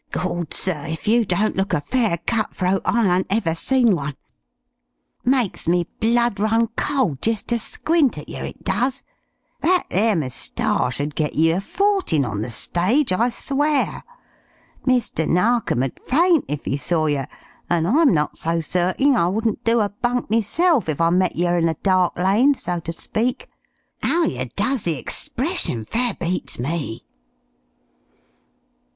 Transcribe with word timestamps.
Gawd! 0.11 0.51
sir, 0.51 0.87
if 0.87 1.07
you 1.07 1.25
don't 1.25 1.55
looka 1.55 1.79
fair 1.79 2.17
cut 2.25 2.55
throat 2.55 2.81
I 2.85 3.05
an't 3.15 3.27
ever 3.29 3.53
seen 3.53 3.95
one. 3.95 4.15
"Makes 5.23 5.67
me 5.67 5.83
blood 5.99 6.39
run 6.39 6.69
cold 6.75 7.21
jist 7.21 7.49
ter 7.49 7.59
squint 7.59 8.17
at 8.17 8.27
yer, 8.27 8.43
it 8.43 8.63
does! 8.63 9.03
That 9.59 9.83
there 9.91 10.15
moustache 10.15 10.99
'ud 10.99 11.13
git 11.13 11.35
yer 11.35 11.57
a 11.57 11.61
fortin' 11.61 12.25
on 12.25 12.41
the 12.41 12.49
stage, 12.49 13.13
I 13.13 13.29
swear. 13.29 14.03
Mr. 14.87 15.29
Narkom'd 15.29 15.99
faint 15.99 16.45
if 16.47 16.67
'e 16.67 16.77
saw 16.77 17.05
yer, 17.05 17.27
an' 17.69 17.85
I'm 17.85 18.11
not 18.11 18.37
so 18.37 18.59
certing 18.59 19.15
I 19.15 19.27
wouldn't 19.27 19.63
do 19.63 19.81
a 19.81 19.89
bunk 19.89 20.31
meself, 20.31 20.89
if 20.89 20.99
I 20.99 21.11
met 21.11 21.35
yer 21.35 21.59
in 21.59 21.69
a 21.69 21.75
dark 21.75 22.17
lane, 22.17 22.55
so 22.55 22.79
to 22.79 22.91
speak. 22.91 23.47
'Ow 24.01 24.23
yer 24.23 24.45
does 24.55 24.81
the 24.85 24.97
expression 24.97 25.85
fair 25.85 26.15
beats 26.15 26.57
me." 26.57 27.03